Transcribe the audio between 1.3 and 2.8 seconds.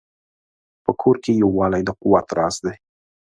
یووالی د قوت راز دی.